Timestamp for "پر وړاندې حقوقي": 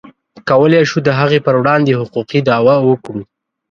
1.45-2.39